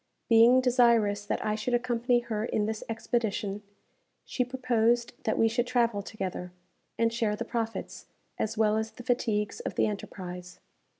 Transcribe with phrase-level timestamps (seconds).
[0.29, 3.61] Being desirous that I should accompany her in this expedition,
[4.25, 6.51] she proposed that we should travel together,
[6.97, 8.07] and share the profits,
[8.39, 10.59] as well as the fatigues of the enterprise.